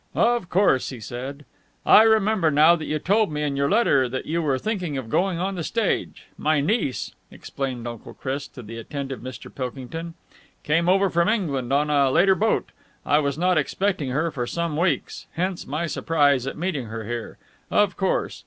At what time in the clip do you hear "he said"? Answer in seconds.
0.89-1.45